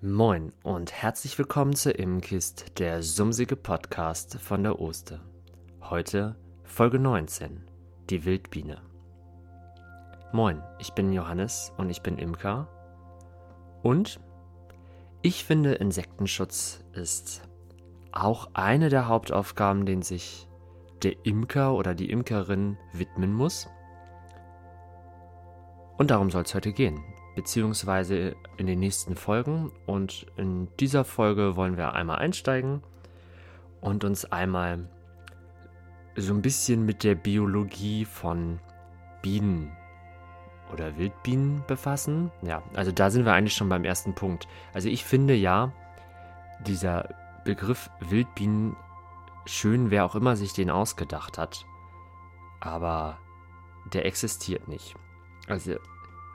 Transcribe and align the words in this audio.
Moin 0.00 0.52
und 0.62 0.92
herzlich 0.92 1.36
willkommen 1.40 1.74
zur 1.74 1.98
Immenkist, 1.98 2.78
der 2.78 3.02
sumsige 3.02 3.56
Podcast 3.56 4.38
von 4.38 4.62
der 4.62 4.80
Oster. 4.80 5.18
Heute 5.80 6.36
Folge 6.62 7.00
19, 7.00 7.64
die 8.08 8.24
Wildbiene. 8.24 8.80
Moin, 10.32 10.62
ich 10.78 10.92
bin 10.92 11.12
Johannes 11.12 11.72
und 11.78 11.90
ich 11.90 12.00
bin 12.00 12.16
Imker. 12.16 12.68
Und 13.82 14.20
ich 15.22 15.44
finde, 15.44 15.72
Insektenschutz 15.72 16.84
ist 16.92 17.42
auch 18.12 18.50
eine 18.54 18.90
der 18.90 19.08
Hauptaufgaben, 19.08 19.84
denen 19.84 20.02
sich 20.02 20.46
der 21.02 21.16
Imker 21.24 21.74
oder 21.74 21.96
die 21.96 22.08
Imkerin 22.08 22.78
widmen 22.92 23.32
muss. 23.32 23.68
Und 25.96 26.12
darum 26.12 26.30
soll 26.30 26.44
es 26.44 26.54
heute 26.54 26.72
gehen 26.72 27.02
beziehungsweise 27.38 28.34
in 28.56 28.66
den 28.66 28.80
nächsten 28.80 29.14
Folgen. 29.14 29.70
Und 29.86 30.26
in 30.36 30.66
dieser 30.80 31.04
Folge 31.04 31.54
wollen 31.54 31.76
wir 31.76 31.92
einmal 31.92 32.18
einsteigen 32.18 32.82
und 33.80 34.02
uns 34.02 34.24
einmal 34.24 34.88
so 36.16 36.34
ein 36.34 36.42
bisschen 36.42 36.84
mit 36.84 37.04
der 37.04 37.14
Biologie 37.14 38.04
von 38.04 38.58
Bienen 39.22 39.70
oder 40.72 40.98
Wildbienen 40.98 41.62
befassen. 41.68 42.32
Ja, 42.42 42.60
also 42.74 42.90
da 42.90 43.08
sind 43.08 43.24
wir 43.24 43.34
eigentlich 43.34 43.54
schon 43.54 43.68
beim 43.68 43.84
ersten 43.84 44.16
Punkt. 44.16 44.48
Also 44.74 44.88
ich 44.88 45.04
finde 45.04 45.34
ja, 45.34 45.72
dieser 46.66 47.08
Begriff 47.44 47.88
Wildbienen 48.00 48.74
schön, 49.46 49.92
wer 49.92 50.04
auch 50.04 50.16
immer 50.16 50.34
sich 50.34 50.54
den 50.54 50.70
ausgedacht 50.70 51.38
hat, 51.38 51.64
aber 52.58 53.18
der 53.92 54.06
existiert 54.06 54.66
nicht. 54.66 54.96
Also 55.46 55.76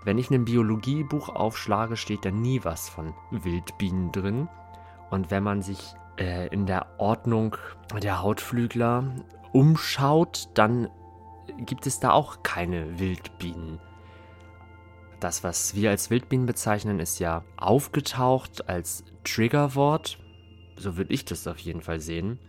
wenn 0.04 0.18
ich 0.18 0.30
ein 0.30 0.46
Biologiebuch 0.46 1.30
aufschlage, 1.30 1.98
steht 1.98 2.26
da 2.26 2.32
nie 2.32 2.64
was 2.64 2.90
von 2.90 3.14
Wildbienen 3.32 4.12
drin. 4.12 4.50
Und 5.09 5.32
wenn 5.32 5.44
man 5.44 5.62
sich 5.62 5.96
äh, 6.18 6.48
in 6.48 6.66
der 6.66 7.00
Ordnung 7.00 7.56
der 8.02 8.22
Hautflügler 8.22 9.04
umschaut, 9.52 10.50
dann 10.56 10.90
gibt 11.58 11.88
es 11.88 12.00
da 12.00 12.12
auch 12.12 12.44
keine 12.44 13.00
Wildbienen. 13.00 13.80
Das, 15.20 15.44
was 15.44 15.76
wir 15.76 15.90
als 15.90 16.09
Wildbienen 16.09 16.46
bezeichnen, 16.46 17.00
ist 17.00 17.20
ja 17.20 17.44
aufgetaucht 17.58 18.68
als 18.68 19.06
Triggerwort, 19.24 20.20
so 20.76 20.98
würde 20.98 21.14
ich 21.14 21.24
das 21.24 21.48
auf 21.48 21.59
jeden 21.59 21.81
Fall 21.81 22.00
sehen, 22.00 22.40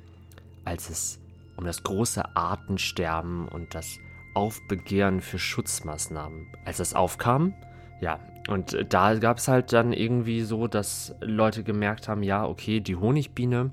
als 0.65 0.91
es 0.91 1.21
um 1.57 1.65
das 1.65 1.83
große 1.85 2.35
Artensterben 2.35 3.47
und 3.47 3.75
das 3.75 3.99
Aufbegehren 4.35 5.21
für 5.21 5.39
Schutzmaßnahmen. 5.39 6.47
Als 6.65 6.79
das 6.79 6.95
aufkam, 6.95 7.55
ja, 8.01 8.21
und 8.49 8.77
da 8.93 9.15
gab 9.15 9.39
es 9.39 9.49
halt 9.49 9.73
dann 9.73 9.93
irgendwie 9.93 10.43
so, 10.43 10.67
dass 10.67 11.15
Leute 11.21 11.65
gemerkt 11.65 12.09
haben, 12.09 12.23
ja, 12.23 12.47
okay, 12.47 12.81
die 12.81 12.97
Honigbiene, 12.97 13.71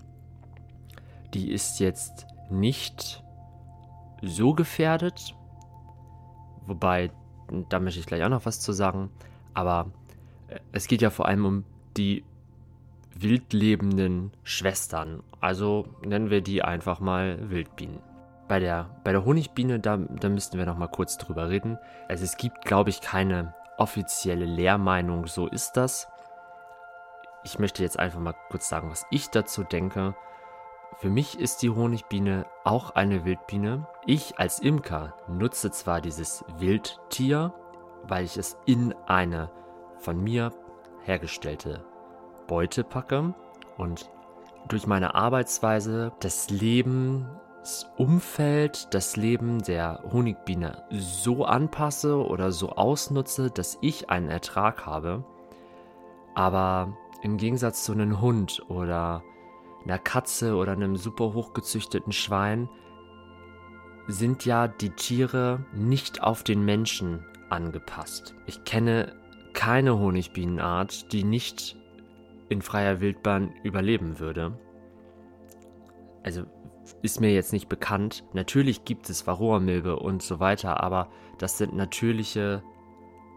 die 1.33 1.51
ist 1.51 1.79
jetzt 1.79 2.27
nicht 2.49 3.23
so 4.21 4.53
gefährdet. 4.53 5.35
Wobei, 6.65 7.11
da 7.69 7.79
möchte 7.79 7.99
ich 7.99 8.05
gleich 8.05 8.23
auch 8.23 8.29
noch 8.29 8.45
was 8.45 8.61
zu 8.61 8.71
sagen. 8.71 9.09
Aber 9.53 9.91
äh, 10.47 10.59
es 10.71 10.87
geht 10.87 11.01
ja 11.01 11.09
vor 11.09 11.25
allem 11.25 11.45
um 11.45 11.65
die 11.97 12.23
wildlebenden 13.13 14.31
Schwestern. 14.43 15.21
Also 15.41 15.87
nennen 16.05 16.29
wir 16.29 16.41
die 16.41 16.63
einfach 16.63 16.99
mal 16.99 17.49
Wildbienen 17.49 17.99
bei 18.51 18.59
der, 18.59 18.89
bei 19.05 19.13
der 19.13 19.23
Honigbiene, 19.23 19.79
da, 19.79 19.95
da 19.95 20.27
müssten 20.27 20.57
wir 20.57 20.65
noch 20.65 20.75
mal 20.75 20.89
kurz 20.89 21.17
drüber 21.17 21.47
reden. 21.47 21.79
Also 22.09 22.25
es 22.25 22.35
gibt, 22.35 22.65
glaube 22.65 22.89
ich, 22.89 22.99
keine 22.99 23.53
offizielle 23.77 24.43
Lehrmeinung, 24.43 25.25
so 25.27 25.47
ist 25.47 25.77
das. 25.77 26.09
Ich 27.45 27.59
möchte 27.59 27.81
jetzt 27.81 27.97
einfach 27.97 28.19
mal 28.19 28.35
kurz 28.49 28.67
sagen, 28.67 28.91
was 28.91 29.05
ich 29.09 29.29
dazu 29.29 29.63
denke. 29.63 30.15
Für 30.97 31.09
mich 31.09 31.39
ist 31.39 31.61
die 31.61 31.69
Honigbiene 31.69 32.45
auch 32.65 32.89
eine 32.89 33.23
Wildbiene. 33.23 33.87
Ich 34.05 34.37
als 34.37 34.59
Imker 34.59 35.13
nutze 35.29 35.71
zwar 35.71 36.01
dieses 36.01 36.43
Wildtier, 36.57 37.53
weil 38.03 38.25
ich 38.25 38.35
es 38.35 38.57
in 38.65 38.93
eine 39.07 39.49
von 39.99 40.21
mir 40.21 40.51
hergestellte 41.05 41.85
Beute 42.47 42.83
packe 42.83 43.33
und 43.77 44.09
durch 44.67 44.87
meine 44.87 45.15
Arbeitsweise 45.15 46.11
das 46.19 46.49
Leben 46.49 47.29
das 47.61 47.85
Umfeld, 47.95 48.87
das 48.91 49.15
Leben 49.17 49.61
der 49.61 50.03
Honigbiene 50.11 50.83
so 50.89 51.45
anpasse 51.45 52.25
oder 52.25 52.51
so 52.51 52.71
ausnutze, 52.71 53.51
dass 53.51 53.77
ich 53.81 54.09
einen 54.09 54.29
Ertrag 54.29 54.87
habe. 54.87 55.23
Aber 56.33 56.97
im 57.21 57.37
Gegensatz 57.37 57.83
zu 57.83 57.91
einem 57.91 58.19
Hund 58.19 58.63
oder 58.67 59.23
einer 59.83 59.99
Katze 59.99 60.55
oder 60.55 60.71
einem 60.71 60.95
super 60.95 61.33
hochgezüchteten 61.33 62.11
Schwein 62.11 62.67
sind 64.07 64.43
ja 64.43 64.67
die 64.67 64.89
Tiere 64.89 65.63
nicht 65.71 66.23
auf 66.23 66.43
den 66.43 66.65
Menschen 66.65 67.23
angepasst. 67.51 68.33
Ich 68.47 68.63
kenne 68.63 69.15
keine 69.53 69.99
Honigbienenart, 69.99 71.13
die 71.13 71.23
nicht 71.23 71.77
in 72.49 72.63
freier 72.63 73.01
Wildbahn 73.01 73.53
überleben 73.63 74.17
würde. 74.17 74.57
Also 76.23 76.45
ist 77.01 77.21
mir 77.21 77.33
jetzt 77.33 77.53
nicht 77.53 77.69
bekannt. 77.69 78.23
Natürlich 78.33 78.85
gibt 78.85 79.09
es 79.09 79.27
Varroamilbe 79.27 79.97
und 79.97 80.21
so 80.21 80.39
weiter, 80.39 80.81
aber 80.81 81.09
das 81.37 81.57
sind 81.57 81.75
natürliche 81.75 82.63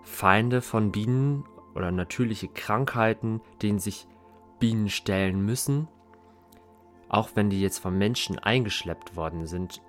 Feinde 0.03 0.61
von 0.61 0.93
Bienen 0.93 1.45
oder 1.75 1.91
natürliche 1.91 2.49
Krankheiten, 2.49 3.41
denen 3.63 3.79
sich 3.79 4.07
Bienen 4.59 4.89
stellen 4.89 5.45
müssen. 5.45 5.89
Auch 7.09 7.31
wenn 7.35 7.51
die 7.51 7.61
jetzt 7.61 7.79
vom 7.79 7.99
Menschen 7.99 8.39
eingeschleppt 8.39 9.17
worden 9.17 9.47
sind, 9.47 9.83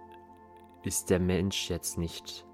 ist 0.84 1.10
der 1.10 1.20
Mensch 1.20 1.70
jetzt 1.70 1.98
nicht 1.98 2.46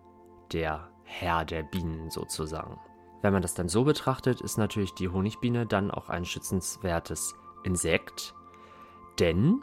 der 0.51 0.89
Herr 1.03 1.45
der 1.45 1.63
Bienen 1.63 2.09
sozusagen. 2.09 2.79
Wenn 3.21 3.33
man 3.33 3.41
das 3.41 3.53
dann 3.53 3.69
so 3.69 3.83
betrachtet, 3.83 4.41
ist 4.41 4.57
natürlich 4.57 4.93
die 4.93 5.09
Honigbiene 5.09 5.65
dann 5.65 5.91
auch 5.91 6.09
ein 6.09 6.25
schützenswertes 6.25 7.35
Insekt, 7.63 8.33
denn 9.19 9.61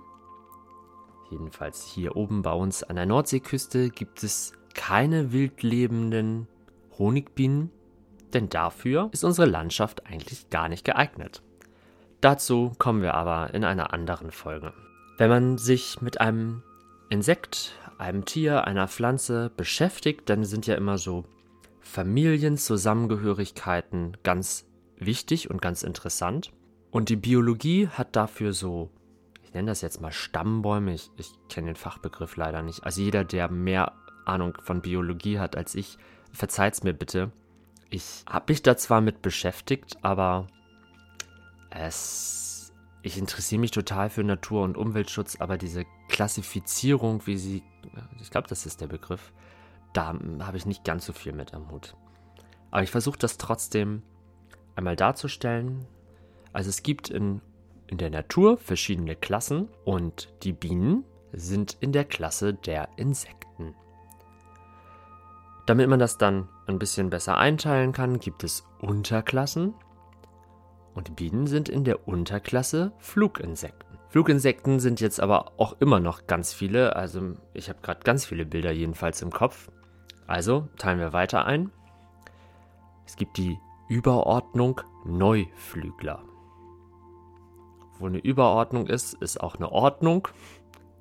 Jedenfalls 1.30 1.84
hier 1.84 2.16
oben 2.16 2.42
bei 2.42 2.52
uns 2.52 2.82
an 2.82 2.96
der 2.96 3.06
Nordseeküste 3.06 3.90
gibt 3.90 4.22
es 4.22 4.52
keine 4.74 5.32
wildlebenden 5.32 6.48
Honigbienen, 6.98 7.70
denn 8.32 8.48
dafür 8.48 9.10
ist 9.12 9.24
unsere 9.24 9.46
Landschaft 9.46 10.06
eigentlich 10.06 10.50
gar 10.50 10.68
nicht 10.68 10.84
geeignet. 10.84 11.42
Dazu 12.20 12.72
kommen 12.78 13.02
wir 13.02 13.14
aber 13.14 13.54
in 13.54 13.64
einer 13.64 13.92
anderen 13.92 14.30
Folge. 14.30 14.72
Wenn 15.18 15.30
man 15.30 15.58
sich 15.58 16.00
mit 16.00 16.20
einem 16.20 16.62
Insekt, 17.10 17.74
einem 17.98 18.24
Tier, 18.24 18.66
einer 18.66 18.88
Pflanze 18.88 19.52
beschäftigt, 19.56 20.28
dann 20.28 20.44
sind 20.44 20.66
ja 20.66 20.74
immer 20.74 20.98
so 20.98 21.24
Familienzusammengehörigkeiten 21.80 24.16
ganz 24.22 24.66
wichtig 24.98 25.50
und 25.50 25.62
ganz 25.62 25.82
interessant. 25.82 26.52
Und 26.90 27.08
die 27.08 27.16
Biologie 27.16 27.88
hat 27.88 28.14
dafür 28.16 28.52
so 28.52 28.90
ich 29.48 29.54
nenne 29.54 29.70
das 29.70 29.80
jetzt 29.80 30.02
mal 30.02 30.12
Stammbäume, 30.12 30.92
ich, 30.92 31.10
ich 31.16 31.32
kenne 31.48 31.68
den 31.68 31.76
Fachbegriff 31.76 32.36
leider 32.36 32.60
nicht. 32.60 32.84
Also 32.84 33.00
jeder, 33.00 33.24
der 33.24 33.50
mehr 33.50 33.94
Ahnung 34.26 34.58
von 34.60 34.82
Biologie 34.82 35.38
hat 35.38 35.56
als 35.56 35.74
ich, 35.74 35.96
verzeiht 36.32 36.74
es 36.74 36.82
mir 36.82 36.92
bitte. 36.92 37.32
Ich 37.88 38.24
habe 38.28 38.52
mich 38.52 38.62
da 38.62 38.76
zwar 38.76 39.00
mit 39.00 39.22
beschäftigt, 39.22 39.96
aber 40.02 40.48
es, 41.70 42.74
ich 43.00 43.16
interessiere 43.16 43.62
mich 43.62 43.70
total 43.70 44.10
für 44.10 44.22
Natur- 44.22 44.64
und 44.64 44.76
Umweltschutz, 44.76 45.36
aber 45.40 45.56
diese 45.56 45.86
Klassifizierung, 46.10 47.26
wie 47.26 47.38
sie, 47.38 47.62
ich 48.20 48.30
glaube, 48.30 48.48
das 48.48 48.66
ist 48.66 48.82
der 48.82 48.88
Begriff, 48.88 49.32
da 49.94 50.08
habe 50.40 50.58
ich 50.58 50.66
nicht 50.66 50.84
ganz 50.84 51.06
so 51.06 51.14
viel 51.14 51.32
mit 51.32 51.54
am 51.54 51.70
Hut. 51.70 51.96
Aber 52.70 52.82
ich 52.82 52.90
versuche 52.90 53.18
das 53.18 53.38
trotzdem 53.38 54.02
einmal 54.76 54.94
darzustellen. 54.94 55.86
Also 56.52 56.68
es 56.68 56.82
gibt 56.82 57.08
in 57.08 57.40
in 57.88 57.98
der 57.98 58.10
Natur 58.10 58.58
verschiedene 58.58 59.16
Klassen 59.16 59.68
und 59.84 60.28
die 60.42 60.52
Bienen 60.52 61.04
sind 61.32 61.76
in 61.80 61.92
der 61.92 62.04
Klasse 62.04 62.54
der 62.54 62.88
Insekten. 62.96 63.74
Damit 65.66 65.88
man 65.88 65.98
das 65.98 66.16
dann 66.16 66.48
ein 66.66 66.78
bisschen 66.78 67.10
besser 67.10 67.36
einteilen 67.36 67.92
kann, 67.92 68.20
gibt 68.20 68.44
es 68.44 68.64
Unterklassen 68.80 69.74
und 70.94 71.16
Bienen 71.16 71.46
sind 71.46 71.68
in 71.68 71.84
der 71.84 72.08
Unterklasse 72.08 72.92
Fluginsekten. 72.98 73.98
Fluginsekten 74.08 74.80
sind 74.80 75.00
jetzt 75.00 75.20
aber 75.20 75.52
auch 75.58 75.76
immer 75.80 76.00
noch 76.00 76.26
ganz 76.26 76.54
viele, 76.54 76.96
also 76.96 77.34
ich 77.52 77.68
habe 77.68 77.80
gerade 77.82 78.00
ganz 78.00 78.24
viele 78.24 78.46
Bilder 78.46 78.72
jedenfalls 78.72 79.20
im 79.20 79.30
Kopf. 79.30 79.70
Also 80.26 80.68
teilen 80.78 80.98
wir 80.98 81.12
weiter 81.12 81.44
ein. 81.44 81.70
Es 83.06 83.16
gibt 83.16 83.36
die 83.36 83.58
Überordnung 83.88 84.80
Neuflügler. 85.04 86.22
Wo 87.98 88.06
eine 88.06 88.18
Überordnung 88.18 88.86
ist, 88.86 89.14
ist 89.14 89.40
auch 89.40 89.56
eine 89.56 89.70
Ordnung, 89.72 90.28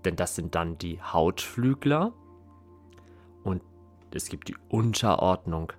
denn 0.06 0.16
das 0.16 0.36
sind 0.36 0.56
dann 0.56 0.78
die 0.78 1.02
Hautflügler. 1.02 2.14
Und 3.44 3.62
es 4.12 4.30
gibt 4.30 4.48
die 4.48 4.56
Unterordnung 4.70 5.74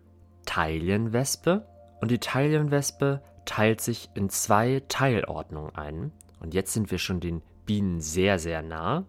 Taillenwespe. 0.47 1.67
Und 2.01 2.11
die 2.11 2.19
Taillenwespe, 2.19 3.23
teilt 3.45 3.81
sich 3.81 4.11
in 4.15 4.29
zwei 4.29 4.83
Teilordnungen 4.89 5.75
ein. 5.75 6.13
Und 6.41 6.55
jetzt 6.55 6.75
sind 6.75 6.91
wir 6.91 6.99
schon 6.99 7.19
den 7.19 7.43
Bienen 7.65 8.01
sehr, 8.01 8.39
sehr 8.39 8.63
nah. 8.63 9.05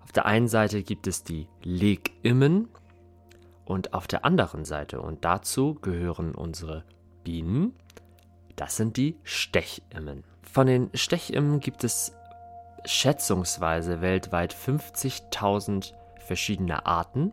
Auf 0.00 0.12
der 0.12 0.24
einen 0.24 0.48
Seite 0.48 0.82
gibt 0.82 1.06
es 1.06 1.22
die 1.22 1.48
Legimmen 1.62 2.68
und 3.66 3.92
auf 3.92 4.06
der 4.06 4.24
anderen 4.24 4.64
Seite, 4.64 5.00
und 5.00 5.24
dazu 5.24 5.74
gehören 5.74 6.34
unsere 6.34 6.84
Bienen, 7.24 7.74
das 8.56 8.76
sind 8.76 8.96
die 8.96 9.16
Stechimmen. 9.22 10.24
Von 10.42 10.66
den 10.66 10.90
Stechimmen 10.94 11.60
gibt 11.60 11.84
es 11.84 12.14
schätzungsweise 12.84 14.00
weltweit 14.00 14.54
50.000 14.54 15.92
verschiedene 16.18 16.86
Arten. 16.86 17.32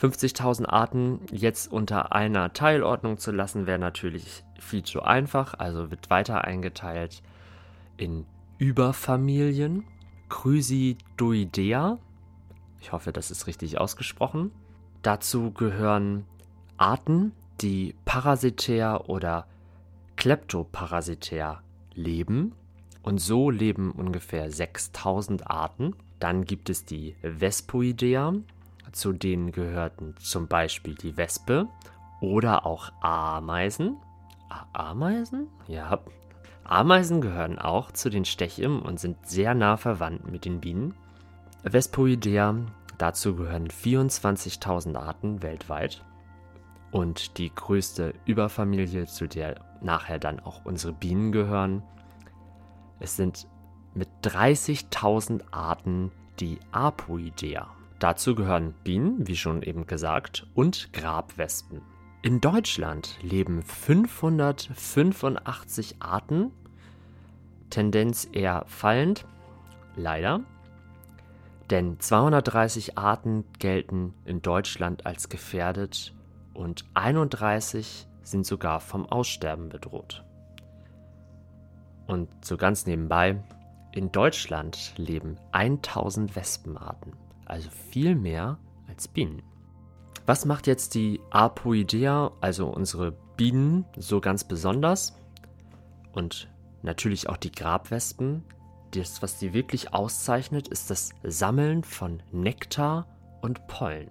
50.000 0.00 0.66
Arten 0.66 1.20
jetzt 1.30 1.70
unter 1.72 2.12
einer 2.12 2.52
Teilordnung 2.52 3.18
zu 3.18 3.32
lassen, 3.32 3.66
wäre 3.66 3.78
natürlich 3.78 4.44
viel 4.58 4.84
zu 4.84 5.02
einfach, 5.02 5.54
also 5.58 5.90
wird 5.90 6.08
weiter 6.08 6.44
eingeteilt 6.44 7.22
in 7.96 8.24
Überfamilien, 8.58 9.84
Chrysidoidea, 10.28 11.98
ich 12.80 12.92
hoffe, 12.92 13.12
das 13.12 13.30
ist 13.30 13.46
richtig 13.46 13.78
ausgesprochen. 13.78 14.52
Dazu 15.02 15.52
gehören 15.52 16.24
Arten, 16.76 17.32
die 17.60 17.94
parasitär 18.04 19.08
oder 19.08 19.46
kleptoparasitär 20.16 21.62
leben. 21.94 22.52
Und 23.02 23.18
so 23.18 23.50
leben 23.50 23.92
ungefähr 23.92 24.50
6000 24.50 25.50
Arten. 25.50 25.94
Dann 26.18 26.44
gibt 26.44 26.68
es 26.68 26.84
die 26.84 27.16
Vespoidea, 27.22 28.34
zu 28.92 29.12
denen 29.12 29.52
gehörten 29.52 30.14
zum 30.18 30.48
Beispiel 30.48 30.94
die 30.94 31.16
Wespe 31.16 31.68
oder 32.20 32.66
auch 32.66 32.92
Ameisen. 33.00 33.96
Ameisen? 34.72 35.46
Ja. 35.68 36.00
Ameisen 36.64 37.20
gehören 37.20 37.58
auch 37.58 37.92
zu 37.92 38.10
den 38.10 38.24
Stechimmen 38.24 38.82
und 38.82 39.00
sind 39.00 39.26
sehr 39.26 39.54
nah 39.54 39.76
verwandt 39.76 40.30
mit 40.30 40.44
den 40.44 40.60
Bienen. 40.60 40.94
Vespoidea, 41.62 42.56
dazu 42.98 43.36
gehören 43.36 43.68
24.000 43.68 44.96
Arten 44.96 45.42
weltweit. 45.42 46.04
Und 46.90 47.38
die 47.38 47.54
größte 47.54 48.14
Überfamilie, 48.24 49.06
zu 49.06 49.28
der 49.28 49.60
nachher 49.82 50.18
dann 50.18 50.40
auch 50.40 50.64
unsere 50.64 50.92
Bienen 50.92 51.30
gehören, 51.32 51.82
es 53.00 53.16
sind 53.16 53.46
mit 53.94 54.08
30.000 54.22 55.42
Arten 55.50 56.12
die 56.40 56.58
Apoidea. 56.72 57.68
Dazu 57.98 58.34
gehören 58.34 58.74
Bienen, 58.84 59.26
wie 59.26 59.36
schon 59.36 59.62
eben 59.62 59.86
gesagt, 59.86 60.46
und 60.54 60.92
Grabwespen. 60.92 61.80
In 62.22 62.40
Deutschland 62.40 63.18
leben 63.22 63.62
585 63.62 65.96
Arten, 66.00 66.50
Tendenz 67.70 68.28
eher 68.32 68.64
fallend, 68.66 69.24
leider, 69.94 70.40
denn 71.70 72.00
230 72.00 72.98
Arten 72.98 73.44
gelten 73.58 74.14
in 74.24 74.42
Deutschland 74.42 75.06
als 75.06 75.28
gefährdet 75.28 76.12
und 76.58 76.84
31 76.94 78.08
sind 78.22 78.44
sogar 78.44 78.80
vom 78.80 79.06
Aussterben 79.06 79.68
bedroht. 79.68 80.24
Und 82.08 82.28
so 82.44 82.56
ganz 82.56 82.84
nebenbei, 82.84 83.42
in 83.92 84.10
Deutschland 84.10 84.94
leben 84.96 85.36
1000 85.52 86.34
Wespenarten, 86.34 87.12
also 87.46 87.70
viel 87.70 88.16
mehr 88.16 88.58
als 88.88 89.06
Bienen. 89.06 89.42
Was 90.26 90.44
macht 90.44 90.66
jetzt 90.66 90.94
die 90.94 91.20
Apoidea, 91.30 92.32
also 92.40 92.66
unsere 92.66 93.12
Bienen, 93.36 93.86
so 93.96 94.20
ganz 94.20 94.42
besonders? 94.42 95.16
Und 96.12 96.48
natürlich 96.82 97.28
auch 97.28 97.36
die 97.36 97.52
Grabwespen. 97.52 98.42
Das, 98.90 99.22
was 99.22 99.38
sie 99.38 99.52
wirklich 99.52 99.94
auszeichnet, 99.94 100.66
ist 100.68 100.90
das 100.90 101.10
Sammeln 101.22 101.84
von 101.84 102.20
Nektar 102.32 103.06
und 103.42 103.66
Pollen 103.68 104.10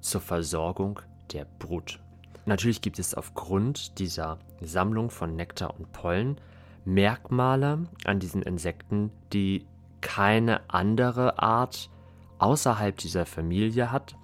zur 0.00 0.20
Versorgung 0.20 1.00
der 1.32 1.46
Brut. 1.58 2.00
Natürlich 2.46 2.80
gibt 2.80 2.98
es 2.98 3.14
aufgrund 3.14 3.98
dieser 3.98 4.38
Sammlung 4.60 5.10
von 5.10 5.36
Nektar 5.36 5.78
und 5.78 5.92
Pollen 5.92 6.40
Merkmale 6.84 7.86
an 8.04 8.18
diesen 8.18 8.42
Insekten, 8.42 9.10
die 9.32 9.66
keine 10.00 10.60
andere 10.70 11.42
Art 11.42 11.90
außerhalb 12.38 12.96
dieser 12.96 13.26
Familie 13.26 13.92
hat 13.92 14.16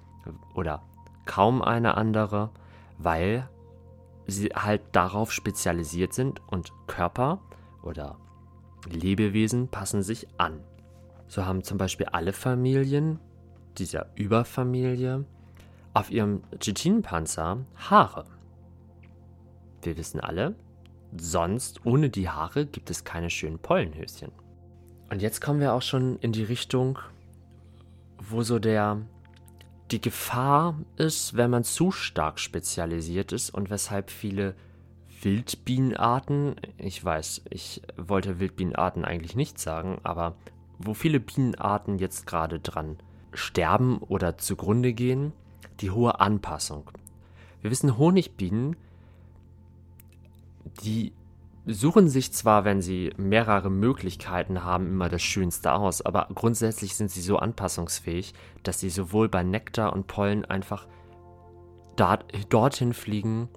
oder 0.55 0.81
kaum 1.25 1.61
eine 1.61 1.97
andere, 1.97 2.49
weil 2.97 3.47
sie 4.25 4.47
halt 4.55 4.81
darauf 4.93 5.31
spezialisiert 5.31 6.13
sind 6.13 6.41
und 6.47 6.71
Körper 6.87 7.39
oder 7.83 8.17
Lebewesen 8.89 9.67
passen 9.67 10.01
sich 10.01 10.27
an. 10.37 10.59
So 11.27 11.45
haben 11.45 11.63
zum 11.63 11.77
Beispiel 11.77 12.07
alle 12.07 12.33
Familien 12.33 13.19
dieser 13.77 14.07
Überfamilie 14.15 15.25
auf 15.95 16.11
ihrem 16.11 16.43
Chitinpanzer 16.61 17.65
Haare. 17.89 18.25
Wir 19.81 19.97
wissen 19.97 20.19
alle, 20.19 20.55
sonst 21.17 21.85
ohne 21.85 22.09
die 22.09 22.29
Haare 22.29 22.65
gibt 22.65 22.89
es 22.89 23.05
keine 23.05 23.29
schönen 23.29 23.59
Pollenhöschen. 23.59 24.31
Und 25.09 25.21
jetzt 25.21 25.39
kommen 25.39 25.61
wir 25.61 25.73
auch 25.73 25.81
schon 25.81 26.19
in 26.19 26.33
die 26.33 26.43
Richtung, 26.43 26.99
wo 28.17 28.43
so 28.43 28.59
der 28.59 29.01
die 29.91 30.01
Gefahr 30.01 30.75
ist, 30.97 31.37
wenn 31.37 31.51
man 31.51 31.63
zu 31.63 31.91
stark 31.91 32.39
spezialisiert 32.39 33.31
ist 33.31 33.51
und 33.51 33.69
weshalb 33.69 34.09
viele 34.09 34.55
Wildbienenarten, 35.21 36.55
ich 36.77 37.05
weiß, 37.05 37.43
ich 37.49 37.83
wollte 37.95 38.39
Wildbienenarten 38.39 39.05
eigentlich 39.05 39.35
nicht 39.35 39.59
sagen, 39.59 39.99
aber 40.03 40.35
wo 40.77 40.93
viele 40.93 41.21
Bienenarten 41.21 41.99
jetzt 41.99 42.27
gerade 42.27 42.59
dran 42.59 42.97
sterben 43.33 43.99
oder 43.99 44.37
zugrunde 44.37 44.91
gehen, 44.93 45.31
die 45.81 45.91
hohe 45.91 46.19
Anpassung. 46.19 46.89
Wir 47.61 47.71
wissen, 47.71 47.97
Honigbienen, 47.97 48.75
die 50.83 51.13
suchen 51.65 52.09
sich 52.09 52.31
zwar, 52.31 52.63
wenn 52.63 52.81
sie 52.81 53.11
mehrere 53.17 53.71
Möglichkeiten 53.71 54.63
haben, 54.63 54.87
immer 54.87 55.09
das 55.09 55.23
Schönste 55.23 55.73
aus, 55.73 56.01
aber 56.01 56.27
grundsätzlich 56.33 56.95
sind 56.95 57.09
sie 57.09 57.21
so 57.21 57.37
anpassungsfähig, 57.37 58.33
dass 58.63 58.79
sie 58.79 58.89
sowohl 58.89 59.29
bei 59.29 59.43
Nektar 59.43 59.93
und 59.93 60.07
Pollen 60.07 60.45
einfach 60.45 60.87
dort, 61.95 62.25
dorthin 62.49 62.93
fliegen, 62.93 63.49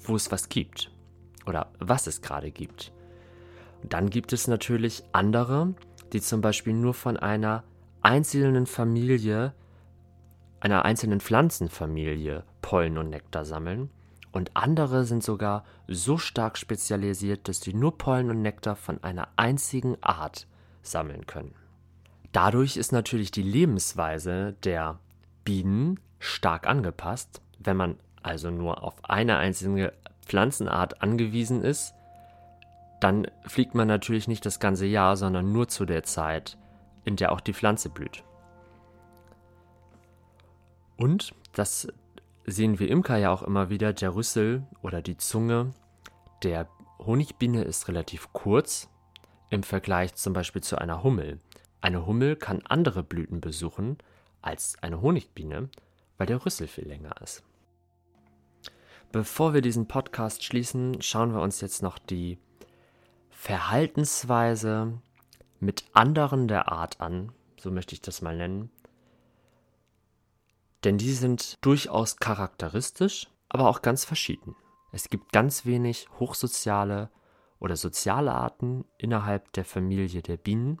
wo 0.00 0.16
es 0.16 0.30
was 0.30 0.48
gibt. 0.48 0.90
Oder 1.46 1.68
was 1.78 2.06
es 2.06 2.22
gerade 2.22 2.50
gibt. 2.50 2.92
Und 3.82 3.92
dann 3.92 4.10
gibt 4.10 4.32
es 4.32 4.48
natürlich 4.48 5.04
andere, 5.12 5.74
die 6.12 6.20
zum 6.20 6.40
Beispiel 6.40 6.74
nur 6.74 6.92
von 6.94 7.16
einer 7.16 7.64
einzelnen 8.02 8.66
Familie, 8.66 9.54
einer 10.66 10.84
einzelnen 10.84 11.20
Pflanzenfamilie 11.20 12.42
Pollen 12.60 12.98
und 12.98 13.08
Nektar 13.08 13.44
sammeln 13.44 13.88
und 14.32 14.50
andere 14.54 15.04
sind 15.04 15.22
sogar 15.22 15.64
so 15.86 16.18
stark 16.18 16.58
spezialisiert, 16.58 17.46
dass 17.46 17.60
sie 17.60 17.72
nur 17.72 17.96
Pollen 17.96 18.30
und 18.30 18.42
Nektar 18.42 18.74
von 18.74 19.00
einer 19.04 19.28
einzigen 19.36 19.96
Art 20.02 20.48
sammeln 20.82 21.24
können. 21.28 21.54
Dadurch 22.32 22.76
ist 22.76 22.90
natürlich 22.90 23.30
die 23.30 23.44
Lebensweise 23.44 24.56
der 24.64 24.98
Bienen 25.44 26.00
stark 26.18 26.66
angepasst. 26.66 27.40
Wenn 27.60 27.76
man 27.76 28.00
also 28.24 28.50
nur 28.50 28.82
auf 28.82 28.96
eine 29.04 29.36
einzige 29.36 29.92
Pflanzenart 30.22 31.00
angewiesen 31.00 31.62
ist, 31.62 31.94
dann 33.00 33.28
fliegt 33.46 33.76
man 33.76 33.86
natürlich 33.86 34.26
nicht 34.26 34.44
das 34.44 34.58
ganze 34.58 34.86
Jahr, 34.86 35.16
sondern 35.16 35.52
nur 35.52 35.68
zu 35.68 35.84
der 35.84 36.02
Zeit, 36.02 36.58
in 37.04 37.14
der 37.14 37.30
auch 37.30 37.40
die 37.40 37.54
Pflanze 37.54 37.88
blüht. 37.88 38.24
Und 40.96 41.34
das 41.52 41.88
sehen 42.46 42.78
wir 42.78 42.88
Imker 42.88 43.16
ja 43.16 43.30
auch 43.30 43.42
immer 43.42 43.70
wieder, 43.70 43.92
der 43.92 44.14
Rüssel 44.14 44.66
oder 44.82 45.02
die 45.02 45.16
Zunge 45.16 45.72
der 46.42 46.68
Honigbiene 46.98 47.62
ist 47.62 47.88
relativ 47.88 48.32
kurz 48.32 48.88
im 49.50 49.62
Vergleich 49.62 50.14
zum 50.14 50.32
Beispiel 50.32 50.62
zu 50.62 50.78
einer 50.78 51.02
Hummel. 51.02 51.40
Eine 51.80 52.06
Hummel 52.06 52.36
kann 52.36 52.62
andere 52.66 53.02
Blüten 53.02 53.40
besuchen 53.40 53.98
als 54.42 54.76
eine 54.82 55.00
Honigbiene, 55.02 55.68
weil 56.18 56.26
der 56.26 56.44
Rüssel 56.44 56.66
viel 56.68 56.86
länger 56.86 57.20
ist. 57.22 57.42
Bevor 59.12 59.54
wir 59.54 59.60
diesen 59.60 59.86
Podcast 59.86 60.44
schließen, 60.44 61.00
schauen 61.00 61.32
wir 61.32 61.40
uns 61.40 61.60
jetzt 61.60 61.82
noch 61.82 61.98
die 61.98 62.38
Verhaltensweise 63.30 65.00
mit 65.60 65.84
anderen 65.92 66.48
der 66.48 66.70
Art 66.72 67.00
an, 67.00 67.32
so 67.58 67.70
möchte 67.70 67.94
ich 67.94 68.02
das 68.02 68.20
mal 68.20 68.36
nennen, 68.36 68.70
denn 70.84 70.98
die 70.98 71.12
sind 71.12 71.56
durchaus 71.60 72.16
charakteristisch, 72.16 73.28
aber 73.48 73.68
auch 73.68 73.82
ganz 73.82 74.04
verschieden. 74.04 74.54
Es 74.92 75.08
gibt 75.08 75.32
ganz 75.32 75.66
wenig 75.66 76.08
hochsoziale 76.18 77.10
oder 77.58 77.76
soziale 77.76 78.32
Arten 78.32 78.84
innerhalb 78.98 79.52
der 79.52 79.64
Familie 79.64 80.22
der 80.22 80.36
Bienen. 80.36 80.80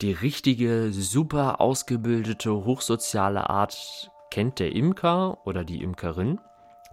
Die 0.00 0.12
richtige, 0.12 0.92
super 0.92 1.60
ausgebildete, 1.60 2.52
hochsoziale 2.52 3.50
Art 3.50 4.10
kennt 4.30 4.58
der 4.58 4.72
Imker 4.72 5.46
oder 5.46 5.64
die 5.64 5.82
Imkerin. 5.82 6.40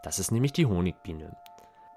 Das 0.04 0.20
ist 0.20 0.32
nämlich 0.32 0.54
die 0.54 0.66
Honigbiene. 0.66 1.36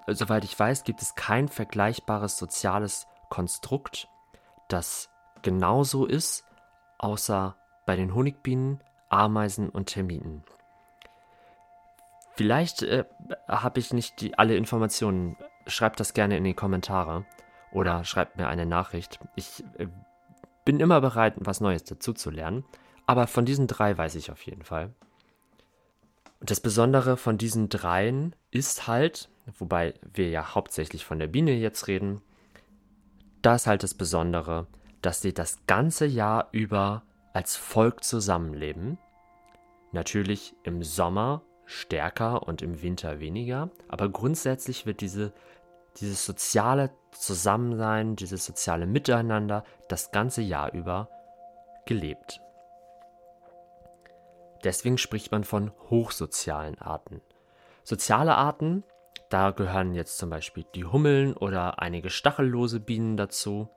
soweit 0.07 0.43
ich 0.43 0.57
weiß, 0.57 0.83
gibt 0.83 1.01
es 1.01 1.15
kein 1.15 1.47
vergleichbares 1.47 2.37
soziales 2.37 3.07
Konstrukt, 3.29 4.07
das 4.67 5.09
genauso 5.41 6.05
ist, 6.05 6.45
außer 6.97 7.55
bei 7.85 7.95
den 7.95 8.13
Honigbienen, 8.13 8.81
Ameisen 9.13 9.69
und 9.69 9.85
Termiten. 9.85 10.43
Vielleicht 12.35 12.81
äh, 12.81 13.05
habe 13.47 13.79
ich 13.79 13.93
nicht 13.93 14.19
die, 14.21 14.37
alle 14.37 14.55
Informationen. 14.55 15.37
Schreibt 15.67 15.99
das 15.99 16.13
gerne 16.13 16.35
in 16.35 16.43
die 16.43 16.55
Kommentare 16.55 17.25
oder 17.71 18.03
schreibt 18.03 18.37
mir 18.37 18.47
eine 18.47 18.65
Nachricht. 18.65 19.19
Ich 19.35 19.63
äh, 19.77 19.87
bin 20.65 20.79
immer 20.79 20.99
bereit, 20.99 21.35
was 21.37 21.61
Neues 21.61 21.83
dazu 21.83 22.13
zu 22.13 22.31
lernen. 22.31 22.65
Aber 23.05 23.27
von 23.27 23.45
diesen 23.45 23.67
drei 23.67 23.97
weiß 23.97 24.15
ich 24.15 24.31
auf 24.31 24.41
jeden 24.41 24.63
Fall. 24.63 24.93
Und 26.39 26.49
das 26.49 26.59
Besondere 26.59 27.15
von 27.15 27.37
diesen 27.37 27.69
dreien 27.69 28.35
ist 28.51 28.87
halt, 28.87 29.29
wobei 29.59 29.93
wir 30.13 30.29
ja 30.29 30.55
hauptsächlich 30.55 31.05
von 31.05 31.19
der 31.19 31.27
Biene 31.27 31.53
jetzt 31.53 31.87
reden, 31.87 32.21
da 33.41 33.55
ist 33.55 33.67
halt 33.67 33.83
das 33.83 33.93
Besondere, 33.93 34.67
dass 35.01 35.21
sie 35.21 35.33
das 35.33 35.65
ganze 35.67 36.05
Jahr 36.05 36.47
über 36.51 37.03
als 37.33 37.55
Volk 37.55 38.03
zusammenleben. 38.03 38.97
Natürlich 39.93 40.55
im 40.63 40.83
Sommer 40.83 41.43
stärker 41.65 42.47
und 42.47 42.63
im 42.63 42.81
Winter 42.81 43.19
weniger, 43.19 43.69
aber 43.87 44.09
grundsätzlich 44.09 44.87
wird 44.87 45.01
diese, 45.01 45.33
dieses 45.97 46.25
soziale 46.25 46.89
Zusammensein, 47.11 48.15
dieses 48.15 48.43
soziale 48.43 48.87
Miteinander 48.87 49.63
das 49.89 50.11
ganze 50.11 50.41
Jahr 50.41 50.73
über 50.73 51.09
gelebt. 51.85 52.41
Deswegen 54.63 54.97
spricht 54.97 55.31
man 55.31 55.43
von 55.43 55.71
hochsozialen 55.91 56.79
Arten. 56.79 57.21
Soziale 57.83 58.35
Arten, 58.35 58.83
da 59.29 59.51
gehören 59.51 59.93
jetzt 59.93 60.17
zum 60.17 60.31
Beispiel 60.31 60.65
die 60.73 60.85
Hummeln 60.85 61.37
oder 61.37 61.79
einige 61.79 62.09
stachellose 62.09 62.79
Bienen 62.79 63.15
dazu. 63.15 63.69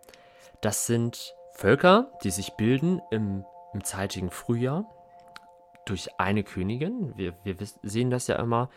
Das 0.62 0.86
sind 0.86 1.34
Völker, 1.52 2.10
die 2.24 2.30
sich 2.30 2.54
bilden 2.56 3.02
im, 3.10 3.44
im 3.74 3.84
zeitigen 3.84 4.30
Frühjahr 4.30 4.86
durch 5.86 6.08
eine 6.18 6.44
Königin. 6.44 7.16
Wir, 7.16 7.32
wir 7.44 7.56
sehen 7.82 8.10
das 8.10 8.26
ja 8.26 8.36
immer. 8.36 8.68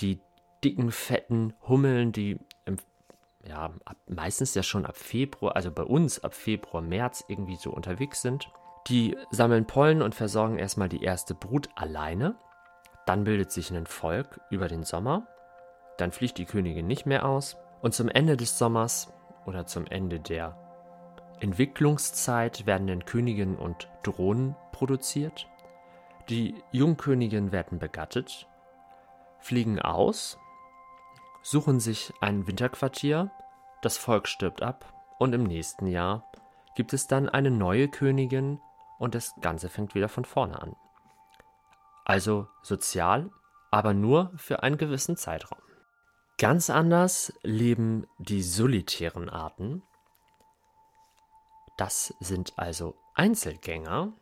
Die 0.00 0.20
dicken, 0.64 0.90
fetten 0.90 1.54
Hummeln, 1.68 2.10
die 2.10 2.38
im, 2.64 2.76
ja, 3.46 3.70
ab, 3.84 3.96
meistens 4.08 4.54
ja 4.54 4.62
schon 4.62 4.86
ab 4.86 4.96
Februar, 4.96 5.54
also 5.54 5.70
bei 5.70 5.84
uns 5.84 6.24
ab 6.24 6.34
Februar, 6.34 6.82
März 6.82 7.24
irgendwie 7.28 7.56
so 7.56 7.70
unterwegs 7.70 8.22
sind. 8.22 8.50
Die 8.88 9.16
sammeln 9.30 9.66
Pollen 9.66 10.02
und 10.02 10.14
versorgen 10.14 10.58
erstmal 10.58 10.88
die 10.88 11.02
erste 11.02 11.34
Brut 11.34 11.68
alleine. 11.76 12.34
Dann 13.06 13.24
bildet 13.24 13.52
sich 13.52 13.70
ein 13.70 13.86
Volk 13.86 14.40
über 14.50 14.68
den 14.68 14.82
Sommer. 14.82 15.26
Dann 15.98 16.12
fliegt 16.12 16.38
die 16.38 16.46
Königin 16.46 16.86
nicht 16.86 17.06
mehr 17.06 17.26
aus. 17.26 17.56
Und 17.82 17.94
zum 17.94 18.08
Ende 18.08 18.36
des 18.36 18.58
Sommers 18.58 19.12
oder 19.46 19.66
zum 19.66 19.86
Ende 19.86 20.20
der 20.20 20.56
Entwicklungszeit 21.40 22.66
werden 22.66 22.86
dann 22.86 23.04
Königinnen 23.04 23.56
und 23.56 23.88
Drohnen 24.02 24.56
produziert. 24.72 25.46
Die 26.28 26.62
Jungköniginnen 26.72 27.52
werden 27.52 27.78
begattet, 27.78 28.48
fliegen 29.40 29.78
aus, 29.80 30.38
suchen 31.42 31.80
sich 31.80 32.12
ein 32.20 32.46
Winterquartier, 32.46 33.30
das 33.82 33.98
Volk 33.98 34.26
stirbt 34.28 34.62
ab 34.62 34.92
und 35.18 35.34
im 35.34 35.44
nächsten 35.44 35.86
Jahr 35.86 36.24
gibt 36.74 36.92
es 36.92 37.06
dann 37.06 37.28
eine 37.28 37.50
neue 37.50 37.88
Königin 37.88 38.60
und 38.98 39.14
das 39.14 39.34
Ganze 39.40 39.68
fängt 39.68 39.94
wieder 39.94 40.08
von 40.08 40.24
vorne 40.24 40.60
an. 40.60 40.74
Also 42.04 42.48
sozial, 42.62 43.30
aber 43.70 43.94
nur 43.94 44.32
für 44.36 44.62
einen 44.62 44.78
gewissen 44.78 45.16
Zeitraum. 45.16 45.58
Ganz 46.38 46.68
anders 46.68 47.32
leben 47.42 48.06
die 48.18 48.42
solitären 48.42 49.30
Arten. 49.30 49.82
Das 51.76 52.14
sind 52.20 52.58
also 52.58 52.96
Einzelgänger. 53.14 54.12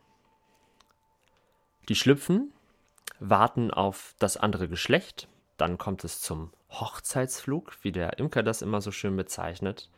Die 1.89 1.95
schlüpfen, 1.95 2.53
warten 3.19 3.71
auf 3.71 4.15
das 4.19 4.37
andere 4.37 4.67
Geschlecht, 4.67 5.27
dann 5.57 5.77
kommt 5.77 6.03
es 6.03 6.21
zum 6.21 6.51
Hochzeitsflug, 6.69 7.77
wie 7.83 7.91
der 7.91 8.19
Imker 8.19 8.43
das 8.43 8.61
immer 8.61 8.81
so 8.81 8.91
schön 8.91 9.15
bezeichnet. 9.15 9.89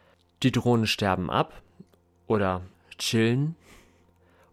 Die 0.44 0.51
Drohnen 0.51 0.88
sterben 0.88 1.30
ab 1.30 1.62
oder 2.27 2.62
chillen 2.98 3.56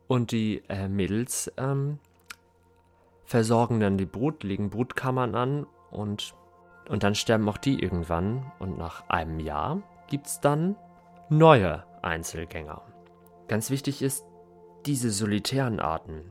und 0.06 0.30
die 0.30 0.62
äh, 0.68 0.88
Mädels 0.88 1.50
ähm, 1.56 1.98
versorgen 3.24 3.80
dann 3.80 3.98
die 3.98 4.06
Brut, 4.06 4.42
legen 4.42 4.70
Brutkammern 4.70 5.34
an 5.34 5.66
und, 5.90 6.34
und 6.88 7.02
dann 7.02 7.14
sterben 7.14 7.48
auch 7.48 7.56
die 7.56 7.82
irgendwann. 7.82 8.52
Und 8.58 8.78
nach 8.78 9.08
einem 9.08 9.40
Jahr 9.40 9.82
gibt 10.08 10.26
es 10.26 10.40
dann 10.40 10.76
neue 11.28 11.84
Einzelgänger. 12.02 12.82
Ganz 13.48 13.70
wichtig 13.70 14.02
ist, 14.02 14.24
diese 14.86 15.10
solitären 15.10 15.80
Arten, 15.80 16.24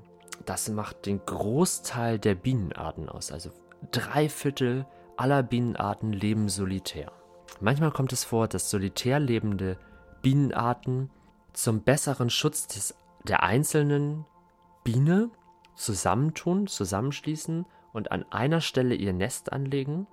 das 0.45 0.69
macht 0.69 1.05
den 1.05 1.25
Großteil 1.25 2.19
der 2.19 2.36
Bienenarten 2.36 3.10
aus. 3.10 3.31
Also 3.31 3.51
drei 3.91 4.29
Viertel 4.29 4.86
aller 5.17 5.43
Bienenarten 5.43 6.13
leben 6.13 6.50
solitär. 6.50 7.12
Manchmal 7.60 7.91
kommt 7.91 8.13
es 8.13 8.24
vor, 8.24 8.48
dass 8.48 8.69
solitär 8.69 9.19
lebende 9.19 9.77
Bienenarten 10.21 11.10
zum 11.53 11.81
besseren 11.81 12.29
Schutz 12.29 12.67
des 12.67 12.95
der 13.24 13.43
einzelnen 13.43 14.25
Biene 14.83 15.29
zusammentun, 15.75 16.67
zusammenschließen 16.67 17.65
und 17.93 18.12
an 18.12 18.25
einer 18.31 18.62
Stelle 18.62 18.95
ihr 18.95 19.13
Nest 19.13 19.53
anlegen. 19.53 20.07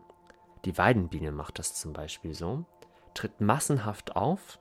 Die 0.64 0.76
Weidenbiene 0.76 1.32
macht 1.32 1.58
das 1.58 1.74
zum 1.74 1.92
Beispiel 1.92 2.34
so, 2.34 2.64
tritt 3.14 3.40
massenhaft 3.40 4.16
auf, 4.16 4.58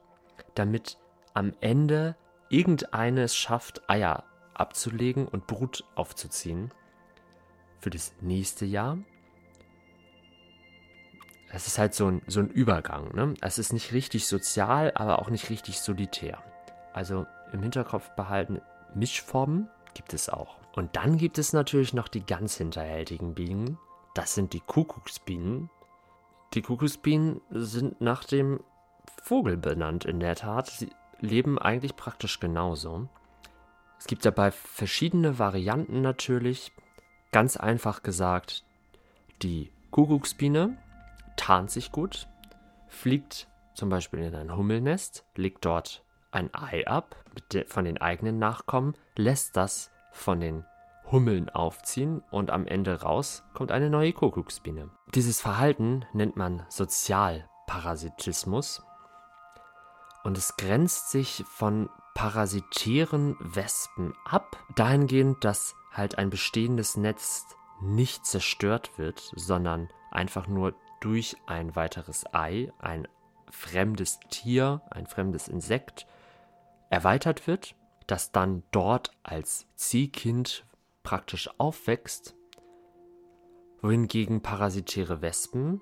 damit 0.56 0.98
am 1.34 1.54
Ende 1.60 2.16
irgendeine 2.50 3.24
es 3.24 3.36
schafft, 3.36 3.90
Eier 3.90 4.24
abzulegen 4.60 5.28
und 5.28 5.48
Brut 5.48 5.84
aufzuziehen 5.96 6.72
für 7.80 7.90
das 7.90 8.14
nächste 8.22 8.66
Jahr. 8.66 8.98
Es 11.50 11.68
ist 11.68 11.78
halt 11.78 11.94
so 11.94 12.08
ein, 12.08 12.22
so 12.28 12.42
ein 12.42 12.50
Übergang. 12.50 13.16
Ne? 13.16 13.34
Es 13.42 13.58
ist 13.58 13.72
nicht 13.72 13.94
richtig 13.94 14.28
sozial, 14.28 14.92
aber 14.96 15.20
auch 15.20 15.30
nicht 15.30 15.50
richtig 15.50 15.80
solitär. 15.80 16.44
Also 16.94 17.26
im 17.54 17.62
Hinterkopf 17.62 18.10
behalten, 18.16 18.62
Mischformen 18.94 19.70
gibt 19.94 20.14
es 20.14 20.30
auch. 20.30 20.58
Und 20.76 20.96
dann 20.96 21.18
gibt 21.18 21.38
es 21.38 21.54
natürlich 21.54 21.94
noch 21.94 22.08
die 22.08 22.26
ganz 22.26 22.58
hinterhältigen 22.58 23.34
Bienen. 23.34 23.78
Das 24.14 24.36
sind 24.36 24.54
die 24.54 24.60
Kuckucksbienen. 24.60 25.70
Die 26.54 26.62
Kuckucksbienen 26.62 27.42
sind 27.50 28.02
nach 28.02 28.24
dem 28.24 28.60
Vogel 29.24 29.58
benannt 29.58 30.06
in 30.06 30.20
der 30.20 30.36
Tat. 30.36 30.68
Sie 30.68 30.90
leben 31.20 31.58
eigentlich 31.58 31.96
praktisch 31.96 32.40
genauso. 32.40 33.08
Es 34.00 34.06
gibt 34.06 34.26
dabei 34.26 34.52
verschiedene 34.52 35.40
Varianten 35.40 36.02
natürlich. 36.02 36.72
Ganz 37.32 37.58
einfach 37.58 38.04
gesagt, 38.04 38.64
die 39.42 39.72
Kuckucksbiene 39.92 40.78
tarnt 41.36 41.72
sich 41.72 41.92
gut, 41.92 42.28
fliegt 42.88 43.48
zum 43.74 43.90
Beispiel 43.90 44.20
in 44.20 44.36
ein 44.36 44.56
Hummelnest, 44.56 45.26
legt 45.36 45.66
dort 45.66 46.04
ein 46.32 46.54
Ei 46.54 46.88
ab 46.88 47.16
von 47.68 47.86
den 47.86 48.00
eigenen 48.00 48.40
Nachkommen, 48.40 48.96
lässt 49.16 49.56
das 49.56 49.92
von 50.12 50.40
den 50.40 50.66
Hummeln 51.12 51.50
aufziehen 51.50 52.24
und 52.32 52.50
am 52.52 52.68
Ende 52.68 53.02
raus 53.02 53.44
kommt 53.54 53.72
eine 53.72 53.90
neue 53.90 54.12
Kuckucksbiene. 54.14 54.90
Dieses 55.16 55.40
Verhalten 55.40 56.06
nennt 56.14 56.36
man 56.36 56.66
Sozialparasitismus 56.70 58.84
und 60.24 60.38
es 60.38 60.58
grenzt 60.58 61.12
sich 61.12 61.46
von 61.48 61.90
parasitären 62.18 63.38
Wespen 63.40 64.16
ab, 64.26 64.58
dahingehend, 64.76 65.44
dass 65.44 65.76
halt 65.92 66.18
ein 66.18 66.32
bestehendes 66.32 66.98
Netz 66.98 67.46
nicht 67.80 68.26
zerstört 68.26 68.98
wird, 68.98 69.32
sondern 69.36 69.88
einfach 70.10 70.48
nur 70.48 70.74
durch 71.00 71.38
ein 71.46 71.76
weiteres 71.76 72.26
Ei, 72.34 72.74
ein 72.80 73.08
fremdes 73.52 74.20
Tier, 74.32 74.82
ein 74.90 75.06
fremdes 75.06 75.48
Insekt 75.48 76.08
erweitert 76.90 77.46
wird, 77.46 77.76
das 78.08 78.32
dann 78.32 78.64
dort 78.72 79.12
als 79.22 79.68
Ziehkind 79.76 80.66
praktisch 81.04 81.52
aufwächst, 81.60 82.34
wohingegen 83.84 84.42
parasitäre 84.42 85.22
Wespen 85.22 85.82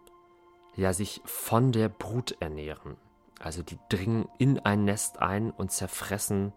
ja 0.75 0.91
sich 0.91 1.21
von 1.23 1.71
der 1.71 1.87
Brut 1.87 2.35
ernähren. 2.41 2.97
Also 3.39 3.63
die 3.63 3.79
dringen 3.89 4.27
in 4.37 4.59
ein 4.59 4.85
Nest 4.85 5.19
ein 5.21 5.51
und 5.51 5.71
zerfressen 5.71 6.53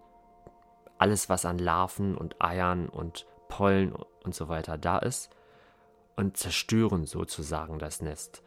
alles, 0.99 1.28
was 1.28 1.44
an 1.44 1.58
Larven 1.58 2.16
und 2.16 2.42
Eiern 2.42 2.88
und 2.88 3.26
Pollen 3.49 3.92
und 3.92 4.35
so 4.35 4.49
weiter 4.49 4.78
da 4.78 4.99
ist 4.99 5.30
und 6.16 6.37
zerstören 6.37 7.06
sozusagen 7.06 7.78
das 7.78 8.02
Nest. 8.02 8.42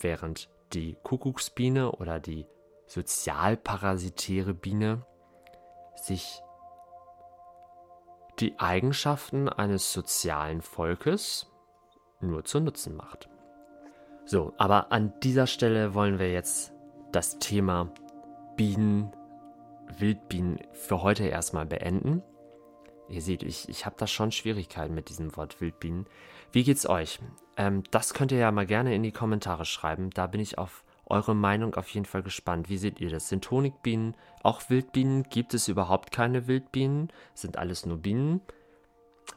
Während 0.00 0.48
die 0.72 0.96
Kuckucksbiene 1.02 1.92
oder 1.92 2.18
die 2.18 2.46
sozialparasitäre 2.86 4.54
Biene 4.54 5.06
sich 5.94 6.42
die 8.40 8.58
Eigenschaften 8.58 9.48
eines 9.48 9.92
sozialen 9.92 10.62
Volkes 10.62 11.50
nur 12.20 12.44
zu 12.44 12.60
Nutzen 12.60 12.96
macht. 12.96 13.28
So, 14.24 14.54
aber 14.56 14.92
an 14.92 15.12
dieser 15.20 15.46
Stelle 15.46 15.94
wollen 15.94 16.18
wir 16.18 16.32
jetzt 16.32 16.72
das 17.12 17.38
Thema 17.38 17.92
Bienen, 18.56 19.12
Wildbienen 19.98 20.58
für 20.72 21.02
heute 21.02 21.24
erstmal 21.24 21.66
beenden. 21.66 22.22
Ihr 23.08 23.20
seht, 23.20 23.42
ich, 23.42 23.68
ich 23.68 23.84
habe 23.84 23.96
da 23.98 24.06
schon 24.06 24.32
Schwierigkeiten 24.32 24.94
mit 24.94 25.10
diesem 25.10 25.36
Wort 25.36 25.60
Wildbienen. 25.60 26.06
Wie 26.50 26.64
geht's 26.64 26.88
euch? 26.88 27.20
Ähm, 27.56 27.82
das 27.90 28.14
könnt 28.14 28.32
ihr 28.32 28.38
ja 28.38 28.50
mal 28.50 28.66
gerne 28.66 28.94
in 28.94 29.02
die 29.02 29.12
Kommentare 29.12 29.66
schreiben. 29.66 30.10
Da 30.10 30.26
bin 30.26 30.40
ich 30.40 30.56
auf 30.56 30.84
eure 31.04 31.34
Meinung 31.34 31.74
auf 31.74 31.88
jeden 31.90 32.06
Fall 32.06 32.22
gespannt. 32.22 32.70
Wie 32.70 32.78
seht 32.78 33.00
ihr 33.00 33.10
das? 33.10 33.28
Sind 33.28 33.50
Honigbienen 33.50 34.16
auch 34.42 34.70
Wildbienen? 34.70 35.24
Gibt 35.24 35.52
es 35.52 35.68
überhaupt 35.68 36.10
keine 36.10 36.46
Wildbienen? 36.46 37.12
Sind 37.34 37.58
alles 37.58 37.84
nur 37.84 37.98
Bienen? 37.98 38.40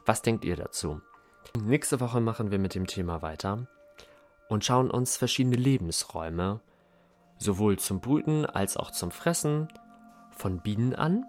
Was 0.06 0.22
denkt 0.22 0.44
ihr 0.44 0.56
dazu? 0.56 1.02
Nächste 1.62 2.00
Woche 2.00 2.20
machen 2.20 2.50
wir 2.50 2.58
mit 2.58 2.74
dem 2.74 2.86
Thema 2.86 3.20
weiter 3.20 3.66
und 4.48 4.64
schauen 4.64 4.90
uns 4.90 5.16
verschiedene 5.16 5.56
Lebensräume, 5.56 6.60
sowohl 7.38 7.78
zum 7.78 8.00
Brüten 8.00 8.46
als 8.46 8.76
auch 8.76 8.90
zum 8.90 9.10
Fressen 9.10 9.68
von 10.30 10.60
Bienen 10.60 10.94
an. 10.94 11.26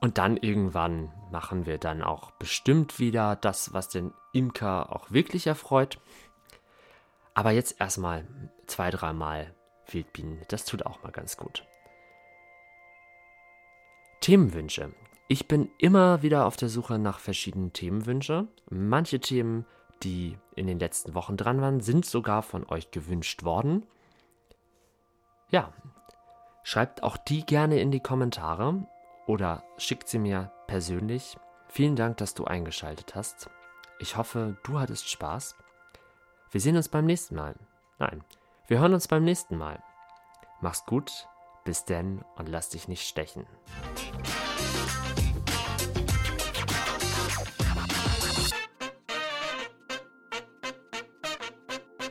Und 0.00 0.18
dann 0.18 0.36
irgendwann 0.36 1.12
machen 1.30 1.66
wir 1.66 1.78
dann 1.78 2.02
auch 2.02 2.30
bestimmt 2.32 2.98
wieder 2.98 3.36
das, 3.36 3.72
was 3.72 3.88
den 3.88 4.12
Imker 4.32 4.94
auch 4.94 5.10
wirklich 5.10 5.46
erfreut. 5.46 5.98
Aber 7.34 7.50
jetzt 7.50 7.80
erstmal 7.80 8.26
zwei, 8.66 8.90
dreimal 8.90 9.54
Wildbienen. 9.86 10.40
Das 10.48 10.64
tut 10.64 10.86
auch 10.86 11.02
mal 11.02 11.12
ganz 11.12 11.36
gut. 11.36 11.64
Themenwünsche. 14.20 14.92
Ich 15.28 15.48
bin 15.48 15.70
immer 15.78 16.22
wieder 16.22 16.46
auf 16.46 16.56
der 16.56 16.68
Suche 16.68 16.98
nach 16.98 17.18
verschiedenen 17.18 17.72
Themenwünschen. 17.72 18.48
Manche 18.70 19.20
Themen, 19.20 19.66
die 20.02 20.38
in 20.54 20.66
den 20.66 20.78
letzten 20.78 21.14
Wochen 21.14 21.36
dran 21.36 21.60
waren, 21.60 21.80
sind 21.80 22.06
sogar 22.06 22.42
von 22.42 22.68
euch 22.68 22.90
gewünscht 22.90 23.42
worden. 23.44 23.86
Ja, 25.48 25.72
schreibt 26.64 27.04
auch 27.04 27.16
die 27.16 27.46
gerne 27.46 27.78
in 27.78 27.92
die 27.92 28.00
Kommentare 28.00 28.84
oder 29.26 29.62
schickt 29.76 30.08
sie 30.08 30.18
mir 30.18 30.50
persönlich. 30.66 31.38
Vielen 31.68 31.94
Dank, 31.94 32.16
dass 32.16 32.34
du 32.34 32.44
eingeschaltet 32.44 33.14
hast. 33.14 33.48
Ich 34.00 34.16
hoffe, 34.16 34.56
du 34.64 34.80
hattest 34.80 35.08
Spaß. 35.08 35.56
Wir 36.50 36.60
sehen 36.60 36.76
uns 36.76 36.88
beim 36.88 37.04
nächsten 37.04 37.36
Mal. 37.36 37.54
Nein, 37.98 38.24
wir 38.66 38.80
hören 38.80 38.94
uns 38.94 39.06
beim 39.06 39.22
nächsten 39.22 39.56
Mal. 39.56 39.80
Mach's 40.60 40.84
gut, 40.84 41.28
bis 41.64 41.84
denn 41.84 42.24
und 42.34 42.48
lass 42.48 42.70
dich 42.70 42.88
nicht 42.88 43.06
stechen. 43.06 43.46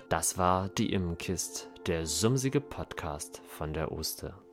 Das 0.08 0.38
war 0.38 0.70
die 0.70 0.94
Immenkist, 0.94 1.70
der 1.88 2.08
sumsige 2.08 2.62
Podcast 2.62 3.44
von 3.48 3.72
der 3.72 3.92
Oster. 3.92 4.45